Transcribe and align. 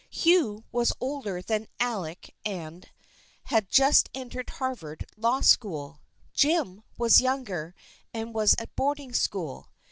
Hugh 0.09 0.63
was 0.71 0.93
older 0.99 1.43
than 1.43 1.67
Alec 1.79 2.33
and 2.43 2.89
had 3.43 3.69
just 3.69 4.09
entered 4.15 4.49
Harvard 4.49 5.05
Law 5.15 5.41
School. 5.41 6.01
Jim 6.33 6.81
was 6.97 7.21
younger 7.21 7.75
and 8.11 8.33
was 8.33 8.55
at 8.57 8.75
boarding 8.75 9.13
school. 9.13 9.67